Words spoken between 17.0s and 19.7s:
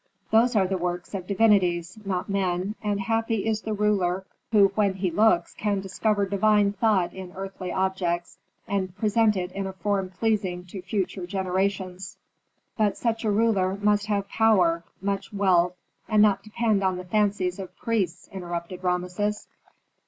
fancies of priests," interrupted Rameses.